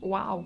Wow. 0.00 0.44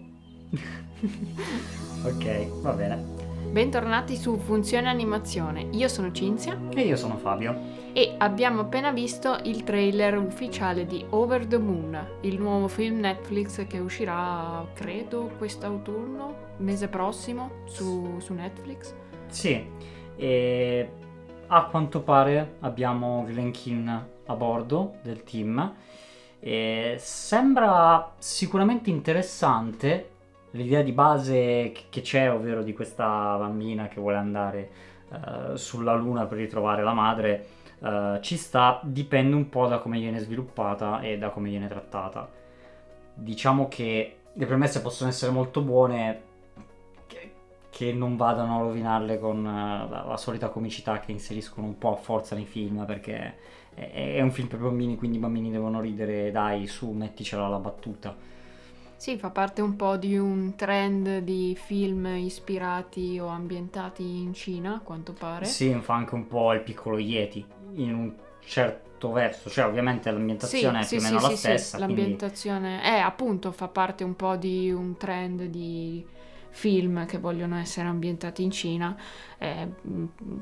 ok, 2.05 2.61
va 2.61 2.73
bene. 2.73 3.29
Bentornati 3.51 4.17
su 4.17 4.37
Funzione 4.37 4.89
Animazione. 4.89 5.69
Io 5.73 5.89
sono 5.89 6.13
Cinzia. 6.13 6.59
E 6.73 6.83
io 6.83 6.97
sono 6.97 7.17
Fabio. 7.17 7.79
E 7.93 8.15
abbiamo 8.19 8.61
appena 8.61 8.93
visto 8.93 9.39
il 9.45 9.65
trailer 9.65 10.17
ufficiale 10.17 10.87
di 10.87 11.05
Over 11.11 11.47
the 11.47 11.59
Moon, 11.59 11.99
il 12.21 12.39
nuovo 12.39 12.69
film 12.69 13.01
Netflix 13.01 13.67
che 13.67 13.79
uscirà, 13.81 14.65
credo, 14.73 15.33
quest'autunno, 15.37 16.55
mese 16.59 16.87
prossimo, 16.87 17.65
su, 17.65 18.19
su 18.21 18.35
Netflix. 18.35 18.95
Sì, 19.27 19.67
e 20.15 20.91
a 21.49 21.65
quanto 21.65 22.03
pare 22.03 22.57
abbiamo 22.61 23.25
Glen 23.25 23.51
Keane 23.51 24.09
a 24.27 24.35
bordo 24.37 24.99
del 25.03 25.25
team 25.25 25.75
e 26.41 26.97
sembra 26.99 28.15
sicuramente 28.17 28.89
interessante 28.89 30.09
l'idea 30.53 30.81
di 30.83 30.93
base 30.93 31.73
che 31.91 32.01
c'è, 32.01 32.33
ovvero 32.33 32.63
di 32.63 32.73
questa 32.73 33.37
bambina 33.37 33.89
che 33.89 34.01
vuole 34.01 34.17
andare 34.17 34.71
uh, 35.09 35.55
sulla 35.55 35.95
luna 35.95 36.25
per 36.25 36.39
ritrovare 36.39 36.83
la 36.83 36.95
madre, 36.95 37.47
uh, 37.81 38.21
ci 38.21 38.37
sta, 38.37 38.81
dipende 38.83 39.37
un 39.37 39.49
po' 39.51 39.67
da 39.67 39.79
come 39.79 39.99
viene 39.99 40.19
sviluppata 40.19 41.01
e 41.01 41.19
da 41.19 41.29
come 41.29 41.51
viene 41.51 41.69
trattata. 41.69 42.29
Diciamo 43.13 43.69
che 43.69 44.17
le 44.33 44.47
premesse 44.47 44.81
possono 44.81 45.11
essere 45.11 45.31
molto 45.31 45.61
buone, 45.61 46.23
che, 47.07 47.33
che 47.69 47.93
non 47.93 48.17
vadano 48.17 48.61
a 48.61 48.63
rovinarle 48.63 49.19
con 49.19 49.39
uh, 49.39 49.91
la, 49.91 50.05
la 50.09 50.17
solita 50.17 50.49
comicità 50.49 51.01
che 51.01 51.13
inseriscono 51.13 51.67
un 51.67 51.77
po' 51.77 51.93
a 51.93 51.97
forza 51.97 52.35
nei 52.35 52.47
film, 52.47 52.87
perché 52.87 53.37
è 53.93 54.21
un 54.21 54.31
film 54.31 54.49
per 54.49 54.59
bambini, 54.59 54.97
quindi 54.97 55.17
i 55.17 55.21
bambini 55.21 55.51
devono 55.51 55.81
ridere, 55.81 56.31
dai, 56.31 56.67
su, 56.67 56.91
metticela 56.91 57.49
la 57.49 57.59
battuta. 57.59 58.15
Sì, 58.97 59.17
fa 59.17 59.31
parte 59.31 59.63
un 59.63 59.77
po' 59.77 59.97
di 59.97 60.19
un 60.19 60.55
trend 60.57 61.21
di 61.21 61.57
film 61.59 62.05
ispirati 62.05 63.19
o 63.19 63.29
ambientati 63.29 64.03
in 64.03 64.35
Cina, 64.35 64.75
a 64.75 64.81
quanto 64.81 65.15
pare. 65.15 65.47
Sì, 65.47 65.73
fa 65.81 65.95
anche 65.95 66.15
un 66.15 66.27
po' 66.27 66.53
il 66.53 66.61
piccolo 66.61 66.99
Yeti, 66.99 67.43
in 67.77 67.95
un 67.95 68.13
certo 68.45 69.11
verso, 69.11 69.49
cioè 69.49 69.65
ovviamente 69.65 70.11
l'ambientazione 70.11 70.83
sì, 70.83 70.97
è 70.97 70.99
più 70.99 71.07
sì, 71.07 71.07
o 71.07 71.09
meno 71.09 71.25
sì, 71.25 71.31
la 71.31 71.37
stessa. 71.37 71.79
Sì, 71.79 71.85
quindi... 71.85 72.03
l'ambientazione 72.03 72.83
è 72.83 72.99
appunto, 72.99 73.53
fa 73.53 73.69
parte 73.69 74.05
un 74.05 74.15
po' 74.17 74.37
di 74.37 74.71
un 74.71 74.99
trend 74.99 75.45
di 75.45 76.05
film 76.51 77.07
che 77.07 77.19
vogliono 77.19 77.57
essere 77.57 77.89
ambientati 77.89 78.43
in 78.43 78.51
Cina, 78.51 78.95
eh, 79.39 79.67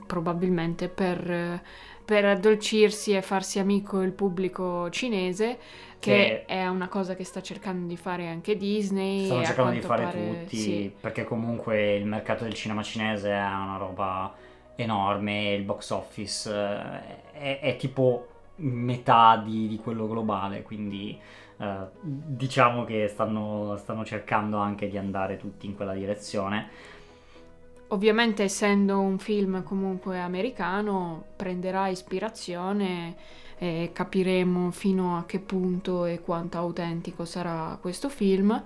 probabilmente 0.04 0.88
per 0.88 1.62
per 2.08 2.24
addolcirsi 2.24 3.12
e 3.12 3.20
farsi 3.20 3.58
amico 3.58 4.00
il 4.00 4.12
pubblico 4.12 4.88
cinese, 4.88 5.58
che, 5.98 6.44
che, 6.44 6.44
è 6.46 6.66
una 6.66 6.88
cosa 6.88 7.14
che 7.14 7.22
sta 7.22 7.42
cercando 7.42 7.86
di 7.86 7.98
fare 7.98 8.28
anche 8.28 8.56
Disney. 8.56 9.26
Stanno 9.26 9.44
cercando 9.44 9.72
di 9.72 9.80
fare 9.82 10.04
pare, 10.04 10.40
tutti, 10.40 10.56
sì. 10.56 10.94
perché 10.98 11.24
comunque 11.24 11.96
il 11.96 12.06
mercato 12.06 12.44
del 12.44 12.54
cinema 12.54 12.82
cinese 12.82 13.30
è 13.30 13.36
una 13.38 13.76
roba 13.76 14.34
enorme, 14.76 15.52
il 15.52 15.64
box 15.64 15.90
office 15.90 16.50
eh, 16.50 17.32
è, 17.32 17.60
è 17.60 17.76
tipo 17.76 18.26
metà 18.56 19.42
di, 19.44 19.68
di, 19.68 19.76
quello 19.76 20.08
globale, 20.08 20.62
quindi 20.62 21.20
eh, 21.58 21.76
diciamo 21.92 22.84
che 22.84 23.06
stanno, 23.08 23.76
stanno 23.76 24.06
cercando 24.06 24.56
anche 24.56 24.88
di 24.88 24.96
andare 24.96 25.36
tutti 25.36 25.66
in 25.66 25.76
quella 25.76 25.92
direzione 25.92 26.70
Ovviamente 27.88 28.42
essendo 28.42 29.00
un 29.00 29.18
film 29.18 29.62
comunque 29.62 30.18
americano 30.18 31.24
prenderà 31.36 31.88
ispirazione 31.88 33.16
e 33.56 33.90
capiremo 33.92 34.70
fino 34.70 35.16
a 35.16 35.24
che 35.24 35.40
punto 35.40 36.04
e 36.04 36.20
quanto 36.20 36.58
autentico 36.58 37.24
sarà 37.24 37.78
questo 37.80 38.08
film. 38.08 38.62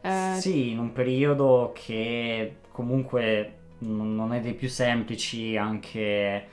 Eh, 0.00 0.36
sì, 0.38 0.70
in 0.70 0.78
un 0.78 0.92
periodo 0.92 1.72
che 1.74 2.56
comunque 2.70 3.54
non 3.78 4.32
è 4.32 4.40
dei 4.40 4.54
più 4.54 4.68
semplici 4.68 5.56
anche 5.56 6.46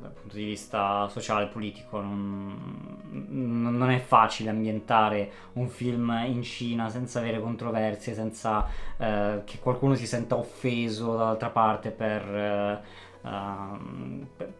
dal 0.00 0.12
punto 0.12 0.36
di 0.36 0.44
vista 0.44 1.08
sociale 1.08 1.44
e 1.44 1.48
politico 1.48 2.00
non, 2.00 2.98
non, 3.10 3.90
è 3.90 3.98
facile 3.98 4.50
ambientare 4.50 5.30
un 5.54 5.68
film 5.68 6.10
in 6.26 6.42
Cina 6.42 6.88
senza 6.88 7.18
avere 7.18 7.40
controversie, 7.40 8.14
senza 8.14 8.66
uh, 8.96 9.44
che 9.44 9.58
qualcuno 9.60 9.94
si 9.94 10.06
senta 10.06 10.36
offeso 10.36 11.16
dall'altra 11.16 11.50
parte 11.50 11.90
per, 11.90 12.82
uh, 13.22 14.26
per, 14.36 14.52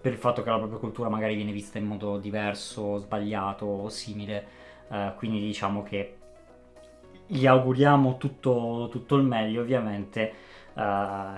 per, 0.00 0.12
il 0.12 0.18
fatto 0.18 0.42
che 0.42 0.50
la 0.50 0.58
propria 0.58 0.78
cultura 0.78 1.08
magari 1.08 1.34
viene 1.34 1.52
vista 1.52 1.78
in 1.78 1.86
modo 1.86 2.18
diverso, 2.18 2.98
sbagliato 2.98 3.64
o 3.66 3.88
simile. 3.88 4.46
quindi 5.16 5.40
diciamo 5.40 5.82
che 5.82 6.16
gli 7.26 7.46
auguriamo 7.46 8.16
tutto, 8.16 8.88
tutto 8.90 9.16
il 9.16 9.22
meglio 9.22 9.60
ovviamente 9.60 10.32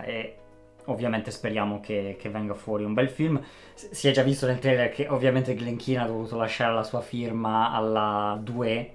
e 0.04 0.40
ovviamente 0.86 1.30
speriamo 1.30 1.80
che, 1.80 2.16
che, 2.18 2.28
venga 2.28 2.54
fuori 2.54 2.84
un 2.84 2.94
bel 2.94 3.08
film. 3.08 3.40
Si 3.74 4.08
è 4.08 4.10
già 4.10 4.22
visto 4.22 4.46
nel 4.46 4.58
trailer 4.58 4.90
che 4.90 5.06
ovviamente 5.08 5.54
Glen 5.54 5.76
Keane 5.76 6.04
ha 6.04 6.06
dovuto 6.06 6.36
lasciare 6.36 6.74
la 6.74 6.82
sua 6.82 7.00
firma 7.00 7.72
alla 7.72 8.38
2, 8.42 8.94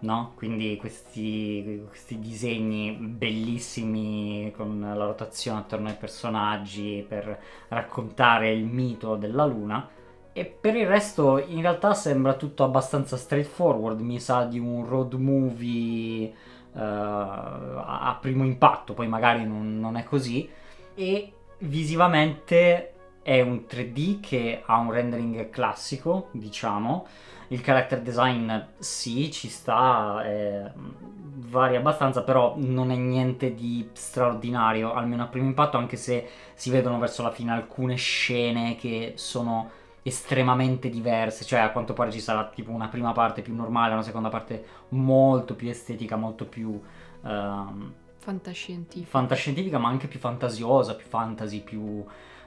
no? 0.00 0.32
Quindi 0.36 0.76
questi, 0.76 1.82
questi 1.88 2.18
disegni 2.18 2.92
bellissimi 2.92 4.52
con 4.56 4.80
la 4.80 5.04
rotazione 5.04 5.60
attorno 5.60 5.88
ai 5.88 5.94
personaggi 5.94 7.04
per 7.06 7.38
raccontare 7.68 8.52
il 8.52 8.64
mito 8.64 9.16
della 9.16 9.44
luna. 9.44 9.88
E 10.32 10.44
per 10.44 10.74
il 10.74 10.86
resto 10.86 11.38
in 11.38 11.60
realtà 11.60 11.94
sembra 11.94 12.34
tutto 12.34 12.64
abbastanza 12.64 13.16
straightforward, 13.16 14.00
mi 14.00 14.18
sa 14.18 14.44
di 14.44 14.58
un 14.58 14.84
road 14.84 15.12
movie 15.14 16.32
uh, 16.72 16.78
a 16.80 18.18
primo 18.20 18.44
impatto, 18.44 18.94
poi 18.94 19.06
magari 19.06 19.44
non, 19.44 19.78
non 19.78 19.96
è 19.96 20.02
così 20.02 20.50
e 20.94 21.32
visivamente 21.58 22.92
è 23.22 23.40
un 23.40 23.64
3D 23.68 24.20
che 24.20 24.62
ha 24.64 24.76
un 24.76 24.92
rendering 24.92 25.48
classico, 25.50 26.28
diciamo. 26.32 27.06
Il 27.48 27.60
character 27.60 28.00
design 28.00 28.52
sì, 28.78 29.30
ci 29.30 29.48
sta, 29.48 30.22
eh, 30.26 30.70
varia 30.74 31.78
abbastanza, 31.78 32.22
però 32.22 32.54
non 32.56 32.90
è 32.90 32.96
niente 32.96 33.54
di 33.54 33.88
straordinario, 33.92 34.92
almeno 34.92 35.22
a 35.22 35.26
primo 35.26 35.46
impatto, 35.46 35.78
anche 35.78 35.96
se 35.96 36.28
si 36.54 36.70
vedono 36.70 36.98
verso 36.98 37.22
la 37.22 37.30
fine 37.30 37.52
alcune 37.52 37.96
scene 37.96 38.76
che 38.76 39.14
sono 39.16 39.70
estremamente 40.02 40.90
diverse, 40.90 41.44
cioè 41.44 41.60
a 41.60 41.70
quanto 41.70 41.94
pare 41.94 42.12
ci 42.12 42.20
sarà 42.20 42.44
tipo 42.54 42.70
una 42.72 42.88
prima 42.88 43.12
parte 43.12 43.40
più 43.40 43.54
normale, 43.54 43.94
una 43.94 44.02
seconda 44.02 44.28
parte 44.28 44.64
molto 44.90 45.54
più 45.54 45.68
estetica, 45.68 46.16
molto 46.16 46.44
più... 46.44 46.78
Uh, 47.22 48.02
fantascientifica. 48.24 49.10
fantascientifica, 49.10 49.78
ma 49.78 49.88
anche 49.88 50.08
più 50.08 50.18
fantasiosa, 50.18 50.94
più 50.94 51.06
fantasy, 51.06 51.60
più 51.60 52.02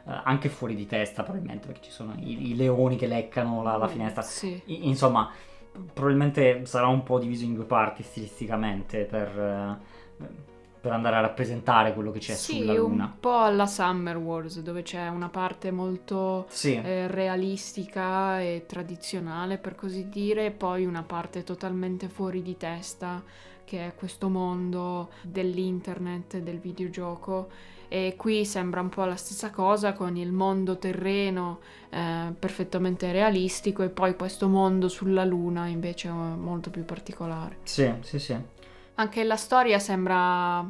eh, 0.08 0.22
anche 0.24 0.50
fuori 0.50 0.76
di 0.76 0.88
testa, 0.88 1.22
probabilmente, 1.22 1.68
perché 1.68 1.84
ci 1.84 1.92
sono 1.92 2.16
i, 2.18 2.50
i 2.50 2.56
leoni 2.56 2.96
che 2.96 3.06
leccano 3.06 3.62
la, 3.62 3.78
la 3.78 3.86
mm, 3.86 3.90
finestra. 3.90 4.22
Sì. 4.24 4.60
I, 4.66 4.88
insomma, 4.88 5.32
probabilmente 5.94 6.66
sarà 6.66 6.88
un 6.88 7.04
po' 7.04 7.20
diviso 7.20 7.46
in 7.46 7.54
due 7.54 7.66
parti 7.66 8.02
stilisticamente 8.02 9.04
per, 9.04 9.40
eh, 9.40 10.26
per 10.80 10.92
andare 10.92 11.16
a 11.16 11.22
rappresentare 11.22 11.94
quello 11.94 12.12
che 12.12 12.20
c'è 12.20 12.34
sì, 12.34 12.60
sulla 12.60 12.74
luna. 12.74 13.04
un 13.06 13.20
po' 13.20 13.40
alla 13.40 13.66
Summer 13.66 14.18
Wars, 14.18 14.62
dove 14.62 14.84
c'è 14.84 15.08
una 15.08 15.30
parte 15.30 15.72
molto 15.72 16.46
sì. 16.50 16.76
eh, 16.76 17.08
realistica 17.08 18.40
e 18.42 18.66
tradizionale, 18.68 19.58
per 19.58 19.76
così 19.76 20.10
dire, 20.10 20.46
e 20.46 20.52
poi 20.52 20.86
una 20.86 21.04
parte 21.04 21.44
totalmente 21.44 22.08
fuori 22.08 22.42
di 22.42 22.58
testa 22.58 23.24
che 23.64 23.86
è 23.86 23.96
questo 23.96 24.30
mondo 24.30 25.10
dell'internet, 25.24 26.38
del 26.38 26.58
videogioco 26.58 27.50
e 27.90 28.16
qui 28.18 28.46
sembra 28.46 28.82
un 28.82 28.90
po' 28.90 29.06
la 29.06 29.16
stessa 29.16 29.50
cosa 29.50 29.94
con 29.94 30.18
il 30.18 30.32
mondo 30.32 30.78
terreno 30.78 31.60
eh, 31.90 32.34
perfettamente 32.38 33.12
realistico 33.12 33.84
e 33.84 33.90
poi 33.90 34.16
questo 34.16 34.48
mondo 34.48 34.88
sulla 34.90 35.24
luna 35.24 35.68
invece 35.68 36.10
molto 36.10 36.70
più 36.70 36.84
particolare. 36.86 37.58
Sì, 37.64 37.92
sì, 38.02 38.20
sì. 38.20 38.38
Anche 39.00 39.24
la 39.24 39.36
storia 39.36 39.78
sembra 39.78 40.68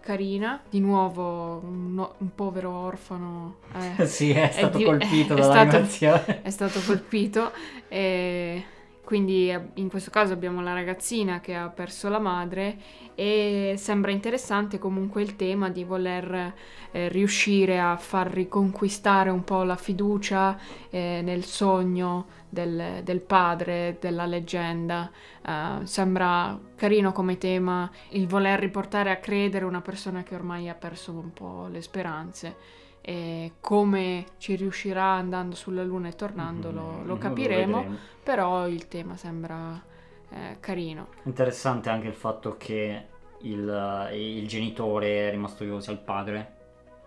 carina, 0.00 0.60
di 0.68 0.80
nuovo 0.80 1.62
un, 1.64 2.06
un 2.18 2.34
povero 2.34 2.70
orfano. 2.70 3.56
Eh, 3.98 4.04
sì, 4.08 4.30
è 4.32 4.50
stato 4.52 4.76
è 4.76 4.78
di- 4.78 4.84
colpito 4.84 5.34
è. 5.34 5.78
È 5.78 5.86
stato, 5.86 6.40
è 6.42 6.50
stato 6.50 6.80
colpito 6.84 7.52
e 7.88 8.64
quindi 9.10 9.50
eh, 9.50 9.60
in 9.74 9.88
questo 9.88 10.08
caso 10.12 10.34
abbiamo 10.34 10.62
la 10.62 10.72
ragazzina 10.72 11.40
che 11.40 11.56
ha 11.56 11.68
perso 11.68 12.08
la 12.08 12.20
madre 12.20 12.78
e 13.16 13.74
sembra 13.76 14.12
interessante 14.12 14.78
comunque 14.78 15.20
il 15.20 15.34
tema 15.34 15.68
di 15.68 15.82
voler 15.82 16.54
eh, 16.92 17.08
riuscire 17.08 17.80
a 17.80 17.96
far 17.96 18.28
riconquistare 18.28 19.30
un 19.30 19.42
po' 19.42 19.64
la 19.64 19.74
fiducia 19.74 20.56
eh, 20.90 21.22
nel 21.24 21.42
sogno 21.42 22.26
del, 22.48 23.00
del, 23.02 23.20
padre, 23.20 23.96
della 24.00 24.26
leggenda. 24.26 25.10
Uh, 25.44 25.84
sembra 25.84 26.56
carino 26.76 27.10
come 27.10 27.36
tema 27.36 27.90
il 28.10 28.28
voler 28.28 28.60
riportare 28.60 29.10
a 29.10 29.16
credere 29.16 29.64
una 29.64 29.80
persona 29.80 30.22
che 30.22 30.36
ormai 30.36 30.68
ha 30.68 30.74
perso 30.74 31.10
un 31.10 31.32
po' 31.32 31.66
le 31.66 31.82
speranze 31.82 32.54
e 33.02 33.52
come 33.60 34.26
ci 34.38 34.56
riuscirà 34.56 35.04
andando 35.04 35.54
sulla 35.56 35.82
Luna 35.84 36.08
e 36.08 36.14
tornando 36.14 36.70
lo, 36.70 37.02
lo 37.04 37.18
capiremo, 37.18 37.84
però 38.22 38.66
il 38.68 38.88
tema 38.88 39.16
sembra 39.16 39.82
eh, 40.30 40.56
carino. 40.60 41.08
Interessante 41.22 41.88
anche 41.88 42.08
il 42.08 42.14
fatto 42.14 42.56
che 42.58 43.06
il, 43.42 44.08
il 44.12 44.46
genitore 44.48 45.28
è 45.28 45.30
rimasto 45.30 45.64
vivo 45.64 45.80
sia 45.80 45.92
il 45.92 45.98
padre. 45.98 46.58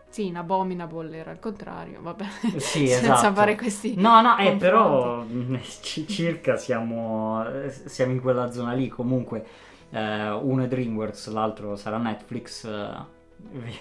Sì, 0.10 0.28
in 0.28 0.38
Abominable 0.38 1.18
era 1.18 1.32
il 1.32 1.40
contrario, 1.40 2.00
vabbè. 2.02 2.26
Sì, 2.58 2.86
Senza 2.90 3.32
esatto. 3.32 3.34
fare 3.34 3.56
questi 3.56 3.96
No, 3.96 4.22
no, 4.22 4.38
eh, 4.38 4.56
però 4.56 5.22
mh, 5.24 5.60
ci- 5.82 6.08
circa 6.08 6.56
siamo, 6.58 7.44
siamo 7.70 8.12
in 8.12 8.22
quella 8.22 8.52
zona 8.52 8.74
lì. 8.74 8.88
Comunque, 8.90 9.46
eh, 9.90 10.30
uno 10.30 10.64
è 10.64 10.68
DreamWorks, 10.68 11.30
l'altro 11.32 11.76
sarà 11.76 11.98
Netflix. 11.98 12.66
eh, 12.66 13.06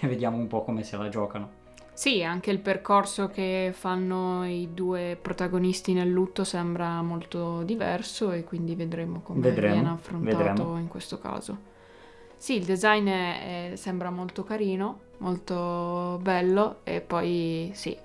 vediamo 0.06 0.36
un 0.38 0.46
po' 0.46 0.62
come 0.64 0.82
se 0.84 0.96
la 0.96 1.08
giocano. 1.08 1.60
Sì, 1.94 2.22
anche 2.24 2.50
il 2.50 2.58
percorso 2.58 3.28
che 3.28 3.70
fanno 3.74 4.44
i 4.46 4.70
due 4.72 5.16
protagonisti 5.20 5.92
nel 5.92 6.08
lutto 6.10 6.42
sembra 6.42 7.02
molto 7.02 7.62
diverso 7.62 8.32
e 8.32 8.44
quindi 8.44 8.74
vedremo 8.74 9.20
come 9.20 9.40
Vedremo, 9.40 9.74
viene 9.74 9.88
affrontato 9.90 10.38
vedremo. 10.44 10.78
in 10.78 10.88
questo 10.88 11.18
caso. 11.18 11.70
Sì, 12.36 12.56
il 12.56 12.64
design 12.64 13.06
è- 13.08 13.72
è- 13.72 13.76
sembra 13.76 14.10
molto 14.10 14.42
carino, 14.42 15.00
molto 15.18 16.18
bello 16.22 16.78
e 16.82 17.00
poi 17.02 17.70
sì, 17.74 17.96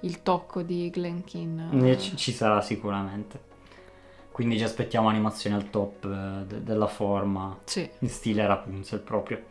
il 0.00 0.22
tocco 0.22 0.62
di 0.62 0.90
Glenkin. 0.90 1.70
Eh, 1.84 1.98
Ci, 1.98 2.16
ci 2.16 2.32
sarà 2.32 2.60
sicuramente. 2.60 3.48
Quindi 4.30 4.58
ci 4.58 4.64
aspettiamo 4.64 5.08
animazioni 5.08 5.56
al 5.56 5.70
top 5.70 6.04
eh, 6.04 6.44
de- 6.46 6.62
della 6.62 6.86
forma, 6.86 7.58
Sì. 7.64 7.88
in 8.00 8.08
stile 8.08 8.46
Rapunzel 8.46 9.00
proprio. 9.00 9.42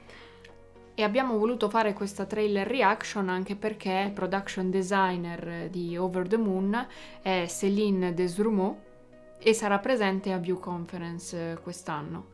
E 0.99 1.03
abbiamo 1.03 1.37
voluto 1.37 1.69
fare 1.69 1.93
questa 1.93 2.25
trailer 2.25 2.67
reaction 2.67 3.29
anche 3.29 3.55
perché 3.55 4.03
il 4.07 4.11
production 4.11 4.69
designer 4.69 5.69
di 5.69 5.95
Over 5.95 6.27
the 6.27 6.35
Moon 6.35 6.87
è 7.21 7.45
Céline 7.47 8.13
Desrumeaux 8.13 8.75
e 9.39 9.53
sarà 9.53 9.79
presente 9.79 10.33
a 10.33 10.37
View 10.37 10.59
Conference 10.59 11.51
eh, 11.51 11.57
quest'anno. 11.61 12.25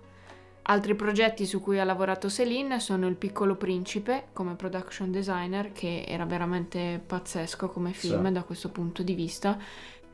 Altri 0.63 0.95
progetti 0.95 1.45
su 1.45 1.61
cui 1.61 1.79
ha 1.79 1.83
lavorato 1.83 2.27
Céline 2.27 2.79
sono 2.79 3.05
Il 3.05 3.17
Piccolo 3.17 3.53
Principe 3.55 4.29
come 4.33 4.55
production 4.55 5.11
designer, 5.11 5.71
che 5.71 6.03
era 6.07 6.25
veramente 6.25 6.99
pazzesco 7.05 7.69
come 7.69 7.93
film 7.93 8.25
Sì. 8.25 8.31
da 8.31 8.41
questo 8.41 8.69
punto 8.69 9.03
di 9.03 9.13
vista. 9.13 9.59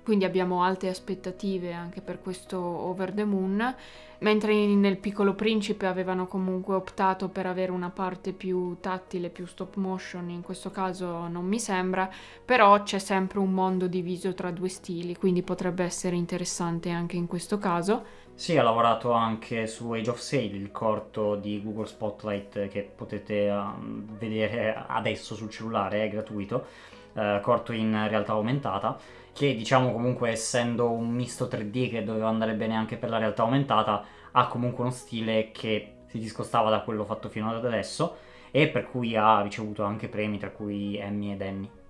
Quindi 0.04 0.26
abbiamo 0.26 0.64
alte 0.64 0.90
aspettative 0.90 1.74
anche 1.74 2.02
per 2.02 2.22
questo 2.22 2.58
Over 2.60 3.12
the 3.12 3.26
Moon. 3.26 3.76
Mentre 4.22 4.54
nel 4.54 4.98
Piccolo 4.98 5.34
Principe 5.34 5.88
avevano 5.88 6.28
comunque 6.28 6.76
optato 6.76 7.30
per 7.30 7.48
avere 7.48 7.72
una 7.72 7.90
parte 7.90 8.34
più 8.34 8.78
tattile, 8.80 9.30
più 9.30 9.48
stop 9.48 9.78
motion, 9.78 10.30
in 10.30 10.42
questo 10.42 10.70
caso 10.70 11.28
non 11.28 11.46
mi 11.46 11.60
sembra, 11.60 12.08
però 12.46 12.84
c'è 12.84 13.00
sempre 13.00 13.40
un 13.40 13.52
mondo 13.52 13.88
diviso 13.88 14.36
tra 14.36 14.52
due 14.52 14.70
stili, 14.70 15.16
quindi 15.16 15.42
potrebbe 15.42 15.84
essere 15.84 16.16
interessante 16.16 16.92
anche 16.92 17.16
in 17.16 17.26
questo 17.26 17.58
caso. 17.58 18.04
Sì, 18.36 18.58
ha 18.58 18.64
lavorato 18.64 19.12
anche 19.12 19.66
su 19.66 19.92
Age 19.92 20.12
of 20.12 20.20
Sail, 20.20 20.54
il 20.54 20.72
corto 20.72 21.36
di 21.36 21.62
Google 21.64 21.88
Spotlight 21.88 22.68
che 22.68 22.92
potete 22.96 23.50
um, 23.50 24.06
vedere 24.20 24.86
adesso 24.88 25.34
sul 25.34 25.50
cellulare, 25.50 26.04
è 26.04 26.10
gratuito, 26.10 26.66
eh, 27.14 27.40
corto 27.42 27.74
in 27.74 28.08
realtà 28.08 28.34
aumentata, 28.34 28.98
che 29.34 29.56
diciamo 29.56 29.92
comunque 29.92 30.30
essendo 30.30 30.92
un 30.92 31.10
misto 31.10 31.46
3D 31.46 31.90
che 31.90 32.04
doveva 32.04 32.28
andare 32.28 32.54
bene 32.54 32.76
anche 32.76 32.98
per 32.98 33.10
la 33.10 33.18
realtà 33.18 33.44
aumentata, 33.44 34.04
ha 34.32 34.48
comunque 34.48 34.84
uno 34.84 34.94
stile 34.94 35.52
che 35.52 35.94
si 36.08 36.20
discostava 36.20 36.70
da 36.70 36.82
quello 36.82 37.06
fatto 37.06 37.30
fino 37.30 37.50
ad 37.50 37.66
adesso 37.66 38.18
e 38.52 38.68
per 38.68 38.90
cui 38.90 39.16
ha 39.16 39.42
ricevuto 39.42 39.84
anche 39.84 40.10
premi, 40.10 40.38
tra 40.38 40.50
cui 40.50 40.98
Emmy 40.98 41.32
ed 41.32 41.42
Annie. 41.42 41.81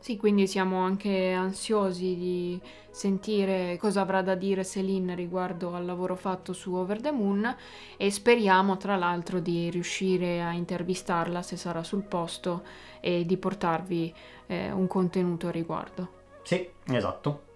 Sì, 0.00 0.16
quindi 0.16 0.46
siamo 0.46 0.78
anche 0.78 1.30
ansiosi 1.32 2.16
di 2.16 2.60
sentire 2.90 3.76
cosa 3.78 4.00
avrà 4.00 4.22
da 4.22 4.34
dire 4.34 4.64
Celine 4.64 5.14
riguardo 5.14 5.74
al 5.74 5.84
lavoro 5.84 6.16
fatto 6.16 6.54
su 6.54 6.74
Over 6.74 7.02
the 7.02 7.12
Moon 7.12 7.54
e 7.98 8.10
speriamo 8.10 8.78
tra 8.78 8.96
l'altro 8.96 9.40
di 9.40 9.68
riuscire 9.68 10.40
a 10.42 10.52
intervistarla 10.52 11.42
se 11.42 11.58
sarà 11.58 11.84
sul 11.84 12.02
posto 12.02 12.62
e 13.00 13.26
di 13.26 13.36
portarvi 13.36 14.14
eh, 14.46 14.72
un 14.72 14.86
contenuto 14.86 15.48
a 15.48 15.50
riguardo. 15.50 16.08
Sì, 16.44 16.66
esatto. 16.86 17.49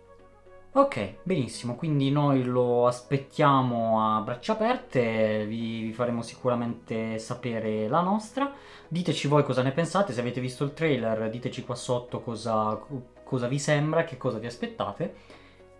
Ok, 0.76 1.18
benissimo, 1.22 1.76
quindi 1.76 2.10
noi 2.10 2.42
lo 2.42 2.88
aspettiamo 2.88 4.16
a 4.16 4.20
braccia 4.22 4.54
aperte, 4.54 5.46
vi, 5.46 5.82
vi 5.84 5.92
faremo 5.92 6.20
sicuramente 6.20 7.16
sapere 7.20 7.86
la 7.86 8.00
nostra. 8.00 8.52
Diteci 8.88 9.28
voi 9.28 9.44
cosa 9.44 9.62
ne 9.62 9.70
pensate, 9.70 10.12
se 10.12 10.18
avete 10.18 10.40
visto 10.40 10.64
il 10.64 10.72
trailer, 10.72 11.30
diteci 11.30 11.62
qua 11.64 11.76
sotto 11.76 12.22
cosa, 12.22 12.76
cosa 13.22 13.46
vi 13.46 13.60
sembra, 13.60 14.02
che 14.02 14.16
cosa 14.16 14.38
vi 14.38 14.46
aspettate. 14.46 15.14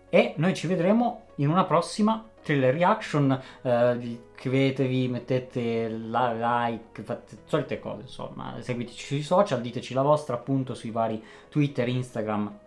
E 0.07 0.33
noi 0.37 0.53
ci 0.53 0.65
vedremo 0.65 1.25
in 1.35 1.49
una 1.49 1.65
prossima 1.65 2.23
trailer 2.41 2.73
reaction. 2.73 3.37
eh, 3.63 4.19
iscrivetevi, 4.31 5.09
mettete 5.09 5.89
la 5.89 6.67
like, 6.69 7.03
fate 7.03 7.39
solite 7.43 7.79
cose, 7.79 8.03
insomma. 8.03 8.55
Seguiteci 8.61 9.05
sui 9.07 9.23
social, 9.23 9.59
diteci 9.59 9.93
la 9.93 10.03
vostra 10.03 10.35
appunto 10.35 10.73
sui 10.73 10.91
vari 10.91 11.21
Twitter, 11.49 11.85
Instagram 11.85 12.59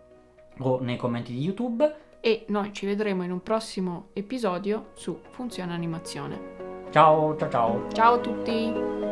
o 0.58 0.78
nei 0.80 0.96
commenti 0.96 1.32
di 1.32 1.40
YouTube. 1.40 2.06
E 2.20 2.44
noi 2.48 2.72
ci 2.72 2.86
vedremo 2.86 3.22
in 3.22 3.30
un 3.30 3.42
prossimo 3.42 4.08
episodio 4.12 4.90
su 4.94 5.20
Funzione 5.30 5.72
Animazione. 5.72 6.86
Ciao, 6.90 7.36
ciao, 7.36 7.50
ciao. 7.50 7.92
Ciao 7.92 8.14
a 8.14 8.18
tutti! 8.18 9.07